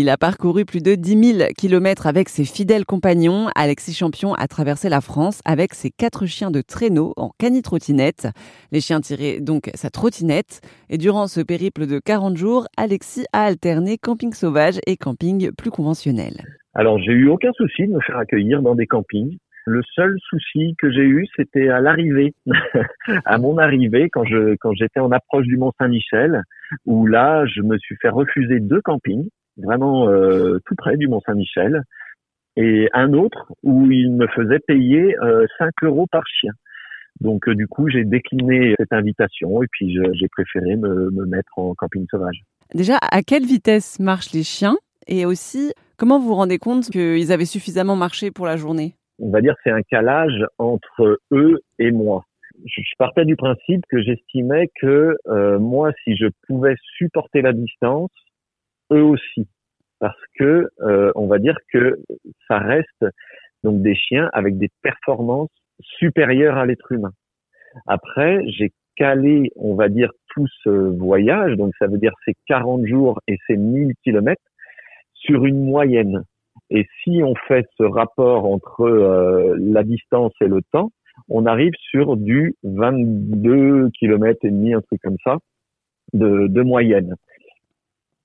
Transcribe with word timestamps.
Il 0.00 0.10
a 0.10 0.16
parcouru 0.16 0.64
plus 0.64 0.80
de 0.80 0.94
10 0.94 1.38
000 1.38 1.48
kilomètres 1.58 2.06
avec 2.06 2.28
ses 2.28 2.44
fidèles 2.44 2.84
compagnons. 2.84 3.48
Alexis 3.56 3.92
Champion 3.92 4.32
a 4.34 4.46
traversé 4.46 4.88
la 4.88 5.00
France 5.00 5.40
avec 5.44 5.74
ses 5.74 5.90
quatre 5.90 6.24
chiens 6.24 6.52
de 6.52 6.60
traîneau 6.60 7.14
en 7.16 7.32
cani-trottinette. 7.40 8.28
Les 8.70 8.80
chiens 8.80 9.00
tiraient 9.00 9.40
donc 9.40 9.70
sa 9.74 9.90
trottinette. 9.90 10.60
Et 10.88 10.98
durant 10.98 11.26
ce 11.26 11.40
périple 11.40 11.86
de 11.86 11.98
40 11.98 12.36
jours, 12.36 12.68
Alexis 12.76 13.24
a 13.32 13.42
alterné 13.42 13.98
camping 13.98 14.32
sauvage 14.32 14.78
et 14.86 14.96
camping 14.96 15.50
plus 15.58 15.72
conventionnel. 15.72 16.44
Alors, 16.74 17.00
j'ai 17.00 17.10
eu 17.10 17.28
aucun 17.28 17.50
souci 17.54 17.88
de 17.88 17.92
me 17.92 18.00
faire 18.00 18.18
accueillir 18.18 18.62
dans 18.62 18.76
des 18.76 18.86
campings. 18.86 19.36
Le 19.66 19.82
seul 19.96 20.16
souci 20.30 20.76
que 20.78 20.92
j'ai 20.92 21.06
eu, 21.06 21.26
c'était 21.34 21.70
à 21.70 21.80
l'arrivée, 21.80 22.34
à 23.24 23.36
mon 23.38 23.58
arrivée, 23.58 24.10
quand 24.10 24.22
quand 24.60 24.72
j'étais 24.74 25.00
en 25.00 25.10
approche 25.10 25.46
du 25.46 25.56
Mont 25.56 25.72
Saint-Michel, 25.76 26.44
où 26.86 27.06
là, 27.08 27.44
je 27.46 27.62
me 27.62 27.76
suis 27.78 27.96
fait 27.96 28.10
refuser 28.10 28.60
deux 28.60 28.80
campings 28.80 29.28
vraiment 29.58 30.08
euh, 30.08 30.58
tout 30.66 30.74
près 30.76 30.96
du 30.96 31.08
Mont 31.08 31.20
Saint-Michel, 31.26 31.82
et 32.56 32.88
un 32.92 33.12
autre 33.12 33.52
où 33.62 33.90
il 33.90 34.12
me 34.12 34.26
faisait 34.28 34.58
payer 34.58 35.16
euh, 35.22 35.46
5 35.58 35.70
euros 35.82 36.06
par 36.10 36.24
chien. 36.26 36.52
Donc 37.20 37.48
euh, 37.48 37.54
du 37.54 37.68
coup, 37.68 37.88
j'ai 37.88 38.04
décliné 38.04 38.74
cette 38.78 38.92
invitation 38.92 39.62
et 39.62 39.66
puis 39.70 39.96
j'ai 40.12 40.28
préféré 40.28 40.76
me, 40.76 41.10
me 41.10 41.24
mettre 41.26 41.56
en 41.56 41.74
camping 41.74 42.06
sauvage. 42.10 42.42
Déjà, 42.74 42.98
à 43.00 43.22
quelle 43.22 43.44
vitesse 43.44 43.98
marchent 43.98 44.32
les 44.32 44.42
chiens? 44.42 44.76
Et 45.06 45.24
aussi, 45.24 45.72
comment 45.96 46.18
vous 46.18 46.28
vous 46.28 46.34
rendez 46.34 46.58
compte 46.58 46.90
qu'ils 46.90 47.32
avaient 47.32 47.46
suffisamment 47.46 47.96
marché 47.96 48.30
pour 48.30 48.46
la 48.46 48.56
journée? 48.56 48.94
On 49.20 49.30
va 49.30 49.40
dire 49.40 49.54
c'est 49.64 49.70
un 49.70 49.82
calage 49.82 50.44
entre 50.58 51.18
eux 51.32 51.60
et 51.78 51.90
moi. 51.90 52.24
Je 52.66 52.82
partais 52.98 53.24
du 53.24 53.36
principe 53.36 53.84
que 53.88 54.02
j'estimais 54.02 54.68
que 54.80 55.16
euh, 55.28 55.58
moi, 55.58 55.92
si 56.04 56.16
je 56.16 56.26
pouvais 56.46 56.74
supporter 56.96 57.40
la 57.40 57.52
distance, 57.52 58.10
eux 58.92 59.02
aussi, 59.02 59.46
parce 60.00 60.20
que 60.38 60.68
euh, 60.80 61.12
on 61.14 61.26
va 61.26 61.38
dire 61.38 61.56
que 61.72 61.98
ça 62.46 62.58
reste 62.58 63.04
donc 63.64 63.82
des 63.82 63.94
chiens 63.94 64.30
avec 64.32 64.58
des 64.58 64.70
performances 64.82 65.50
supérieures 65.80 66.56
à 66.56 66.66
l'être 66.66 66.92
humain. 66.92 67.12
Après, 67.86 68.40
j'ai 68.46 68.72
calé, 68.96 69.50
on 69.56 69.74
va 69.74 69.88
dire, 69.88 70.10
tout 70.34 70.46
ce 70.64 70.70
voyage, 70.70 71.56
donc 71.56 71.72
ça 71.78 71.86
veut 71.86 71.98
dire 71.98 72.12
ces 72.24 72.34
40 72.46 72.86
jours 72.86 73.20
et 73.28 73.36
ces 73.46 73.56
1000 73.56 73.94
kilomètres, 74.02 74.42
sur 75.14 75.44
une 75.44 75.64
moyenne. 75.64 76.22
Et 76.70 76.86
si 77.02 77.22
on 77.22 77.34
fait 77.46 77.66
ce 77.76 77.84
rapport 77.84 78.44
entre 78.44 78.82
euh, 78.82 79.56
la 79.58 79.84
distance 79.84 80.32
et 80.40 80.48
le 80.48 80.60
temps, 80.72 80.90
on 81.28 81.46
arrive 81.46 81.72
sur 81.90 82.16
du 82.16 82.54
22 82.62 83.90
km 83.98 84.38
et 84.44 84.50
demi, 84.50 84.74
un 84.74 84.80
truc 84.80 85.00
comme 85.02 85.16
ça, 85.24 85.38
de, 86.12 86.46
de 86.48 86.62
moyenne 86.62 87.14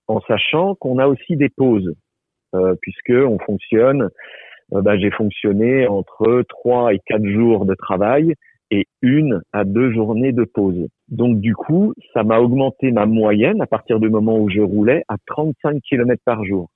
en 0.07 0.19
sachant 0.21 0.75
qu'on 0.75 0.99
a 0.99 1.07
aussi 1.07 1.35
des 1.35 1.49
pauses, 1.49 1.93
euh, 2.55 2.75
puisque 2.81 3.13
on 3.13 3.39
fonctionne. 3.39 4.09
Euh, 4.73 4.81
bah, 4.81 4.97
j'ai 4.97 5.11
fonctionné 5.11 5.87
entre 5.87 6.43
trois 6.49 6.93
et 6.93 6.99
quatre 7.05 7.25
jours 7.25 7.65
de 7.65 7.75
travail 7.75 8.33
et 8.71 8.85
une 9.01 9.41
à 9.51 9.65
deux 9.65 9.91
journées 9.91 10.31
de 10.31 10.45
pause. 10.45 10.87
Donc 11.09 11.39
du 11.39 11.55
coup, 11.55 11.93
ça 12.13 12.23
m'a 12.23 12.39
augmenté 12.39 12.91
ma 12.91 13.05
moyenne 13.05 13.61
à 13.61 13.67
partir 13.67 13.99
du 13.99 14.09
moment 14.09 14.39
où 14.39 14.49
je 14.49 14.61
roulais 14.61 15.03
à 15.09 15.15
35 15.27 15.81
km 15.81 16.21
par 16.25 16.43
jour. 16.43 16.69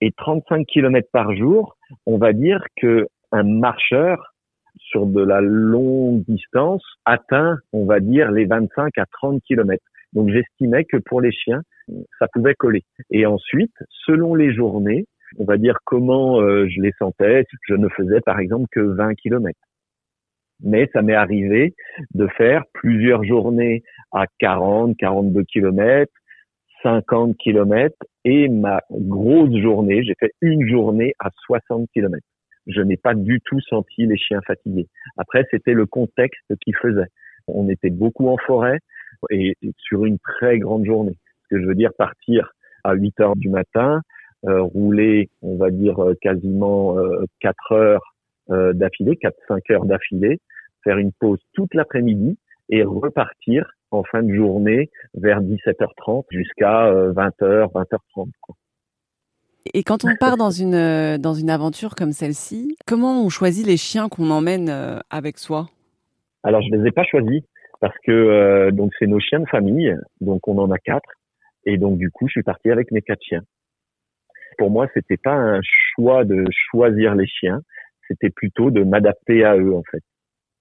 Et 0.00 0.10
35 0.16 0.66
km 0.66 1.08
par 1.12 1.34
jour, 1.36 1.76
on 2.06 2.18
va 2.18 2.32
dire 2.32 2.64
que 2.76 3.06
un 3.30 3.44
marcheur 3.44 4.34
sur 4.78 5.06
de 5.06 5.22
la 5.22 5.40
longue 5.40 6.24
distance 6.26 6.84
atteint, 7.04 7.58
on 7.72 7.86
va 7.86 8.00
dire, 8.00 8.30
les 8.30 8.46
25 8.46 8.98
à 8.98 9.06
30 9.06 9.40
km. 9.46 9.82
Donc 10.12 10.30
j'estimais 10.30 10.84
que 10.84 10.96
pour 10.96 11.20
les 11.20 11.32
chiens, 11.32 11.62
ça 12.18 12.26
pouvait 12.32 12.54
coller. 12.54 12.82
Et 13.10 13.26
ensuite, 13.26 13.74
selon 14.06 14.34
les 14.34 14.54
journées, 14.54 15.06
on 15.38 15.44
va 15.44 15.56
dire 15.56 15.78
comment 15.84 16.40
euh, 16.40 16.66
je 16.68 16.80
les 16.80 16.92
sentais, 16.98 17.44
je 17.68 17.74
ne 17.74 17.88
faisais 17.88 18.20
par 18.20 18.38
exemple 18.38 18.66
que 18.70 18.80
20 18.80 19.14
km. 19.14 19.58
Mais 20.62 20.88
ça 20.92 21.02
m'est 21.02 21.14
arrivé 21.14 21.74
de 22.14 22.26
faire 22.28 22.64
plusieurs 22.72 23.24
journées 23.24 23.82
à 24.12 24.24
40, 24.38 24.96
42 24.96 25.42
km, 25.44 26.10
50 26.82 27.36
km 27.36 27.94
et 28.24 28.48
ma 28.48 28.80
grosse 28.90 29.54
journée, 29.60 30.02
j'ai 30.02 30.14
fait 30.18 30.32
une 30.40 30.66
journée 30.66 31.14
à 31.18 31.30
60 31.46 31.88
km. 31.92 32.22
Je 32.66 32.80
n'ai 32.80 32.96
pas 32.96 33.14
du 33.14 33.40
tout 33.44 33.60
senti 33.60 34.06
les 34.06 34.16
chiens 34.16 34.40
fatigués. 34.46 34.88
Après, 35.16 35.44
c'était 35.50 35.72
le 35.72 35.86
contexte 35.86 36.52
qui 36.64 36.72
faisait. 36.72 37.08
On 37.46 37.68
était 37.68 37.90
beaucoup 37.90 38.28
en 38.28 38.36
forêt 38.38 38.78
et 39.30 39.56
sur 39.78 40.04
une 40.04 40.18
très 40.18 40.58
grande 40.58 40.84
journée. 40.84 41.16
Ce 41.44 41.54
que 41.54 41.62
je 41.62 41.66
veux 41.66 41.74
dire, 41.74 41.92
partir 41.96 42.52
à 42.84 42.94
8 42.94 43.20
heures 43.20 43.36
du 43.36 43.48
matin, 43.48 44.00
euh, 44.44 44.62
rouler, 44.62 45.28
on 45.42 45.56
va 45.56 45.70
dire 45.70 45.98
euh, 46.00 46.14
quasiment 46.20 46.98
euh, 46.98 47.24
4 47.40 47.72
heures 47.72 48.14
euh, 48.50 48.72
d'affilée, 48.72 49.18
4-5 49.20 49.72
heures 49.72 49.84
d'affilée, 49.86 50.38
faire 50.84 50.98
une 50.98 51.12
pause 51.12 51.40
toute 51.52 51.74
l'après-midi 51.74 52.38
et 52.68 52.84
repartir 52.84 53.68
en 53.90 54.04
fin 54.04 54.22
de 54.22 54.32
journée 54.34 54.90
vers 55.14 55.40
17h30 55.40 56.24
jusqu'à 56.30 56.90
20h, 56.90 57.72
20h30. 57.72 58.30
Quoi. 58.40 58.56
Et 59.74 59.82
quand 59.82 60.04
on 60.04 60.14
part 60.18 60.36
dans 60.36 60.50
une 60.50 61.16
dans 61.18 61.34
une 61.34 61.50
aventure 61.50 61.94
comme 61.94 62.12
celle-ci, 62.12 62.76
comment 62.86 63.24
on 63.24 63.28
choisit 63.28 63.66
les 63.66 63.76
chiens 63.76 64.08
qu'on 64.08 64.30
emmène 64.30 65.00
avec 65.10 65.38
soi? 65.38 65.68
Alors 66.42 66.62
je 66.62 66.76
les 66.76 66.88
ai 66.88 66.90
pas 66.90 67.04
choisis 67.04 67.42
parce 67.80 67.96
que 68.04 68.70
donc 68.70 68.92
c'est 68.98 69.06
nos 69.06 69.20
chiens 69.20 69.40
de 69.40 69.48
famille, 69.48 69.94
donc 70.20 70.46
on 70.48 70.58
en 70.58 70.70
a 70.70 70.78
quatre 70.78 71.10
et 71.66 71.76
donc 71.76 71.98
du 71.98 72.10
coup, 72.10 72.28
je 72.28 72.32
suis 72.32 72.42
parti 72.42 72.70
avec 72.70 72.90
mes 72.92 73.02
quatre 73.02 73.22
chiens. 73.22 73.42
Pour 74.56 74.70
moi, 74.70 74.86
c'était 74.94 75.18
pas 75.18 75.34
un 75.34 75.60
choix 75.62 76.24
de 76.24 76.44
choisir 76.70 77.14
les 77.14 77.26
chiens, 77.26 77.60
c'était 78.08 78.30
plutôt 78.30 78.70
de 78.70 78.84
m'adapter 78.84 79.44
à 79.44 79.56
eux 79.56 79.74
en 79.74 79.82
fait. 79.90 80.02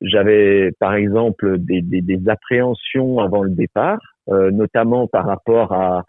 J'avais 0.02 0.72
par 0.80 0.96
exemple 0.96 1.60
des, 1.60 1.82
des, 1.82 2.02
des, 2.02 2.28
appréhensions 2.28 3.20
avant 3.20 3.44
le 3.44 3.52
départ, 3.52 4.00
euh, 4.30 4.52
notamment 4.52 5.08
par 5.08 5.26
rapport 5.26 5.72
à, 5.72 6.04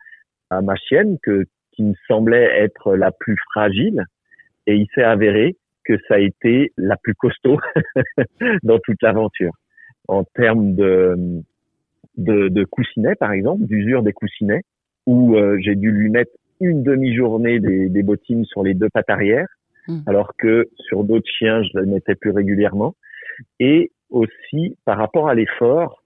à 0.51 0.61
ma 0.63 0.75
chienne 0.75 1.19
que, 1.23 1.45
qui 1.73 1.85
me 1.85 1.95
semblait 2.09 2.59
être 2.59 2.97
la 2.97 3.13
plus 3.13 3.37
fragile, 3.53 4.03
et 4.67 4.75
il 4.75 4.89
s'est 4.95 5.05
avéré 5.05 5.57
que 5.85 5.95
ça 6.09 6.15
a 6.15 6.19
été 6.19 6.73
la 6.77 6.97
plus 6.97 7.15
costaud 7.15 7.61
dans 8.65 8.81
toute 8.81 9.01
l'aventure 9.03 9.53
en 10.09 10.25
termes 10.25 10.75
de, 10.75 11.43
de, 12.17 12.49
de 12.49 12.65
coussinets, 12.65 13.15
par 13.15 13.33
exemple, 13.33 13.65
d'usure 13.65 14.03
des 14.03 14.13
coussinets 14.13 14.63
où 15.07 15.37
euh, 15.37 15.59
j'ai 15.61 15.77
dû 15.77 15.91
lui 15.91 16.11
mettre 16.11 16.33
une 16.61 16.83
demi-journée 16.83 17.61
des, 17.61 17.89
des, 17.89 18.03
bottines 18.03 18.45
sur 18.45 18.63
les 18.63 18.75
deux 18.75 18.89
pattes 18.89 19.11
arrière, 19.11 19.47
mmh. 19.89 20.01
alors 20.07 20.33
que 20.37 20.69
sur 20.79 21.05
d'autres 21.05 21.29
chiens, 21.39 21.63
je 21.63 21.79
les 21.79 21.87
mettais 21.87 22.15
plus 22.15 22.31
régulièrement. 22.31 22.95
Et 23.61 23.93
aussi 24.11 24.77
par 24.85 24.99
rapport 24.99 25.29
à 25.29 25.35
l'effort 25.35 26.03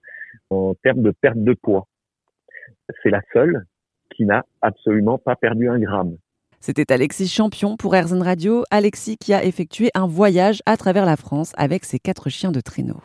en 0.50 0.74
termes 0.82 1.02
de 1.02 1.12
perte 1.12 1.38
de 1.38 1.54
poids. 1.54 1.86
C'est 3.02 3.10
la 3.10 3.22
seule 3.32 3.66
qui 4.14 4.24
n'a 4.24 4.44
absolument 4.62 5.18
pas 5.18 5.36
perdu 5.36 5.68
un 5.68 5.78
gramme. 5.78 6.16
C'était 6.60 6.92
Alexis 6.92 7.28
Champion 7.28 7.76
pour 7.76 7.94
Airzone 7.94 8.22
Radio. 8.22 8.64
Alexis 8.70 9.16
qui 9.16 9.32
a 9.32 9.44
effectué 9.44 9.90
un 9.94 10.06
voyage 10.06 10.60
à 10.66 10.76
travers 10.76 11.06
la 11.06 11.16
France 11.16 11.52
avec 11.56 11.84
ses 11.84 11.98
quatre 11.98 12.28
chiens 12.28 12.52
de 12.52 12.60
traîneau. 12.60 13.00